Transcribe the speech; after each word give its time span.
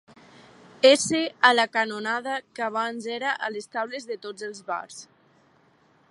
S 0.91 1.19
a 1.49 1.51
la 1.57 1.65
canonada 1.75 2.39
que 2.59 2.65
abans 2.69 3.07
era 3.17 3.35
a 3.47 3.51
les 3.57 3.69
taules 3.77 4.09
de 4.13 4.17
tots 4.25 4.47
els 4.49 4.63
bars. 4.71 4.97